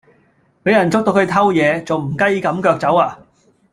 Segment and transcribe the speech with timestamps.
[0.63, 3.19] 比人捉到佢偷野，仲唔雞咁腳走呀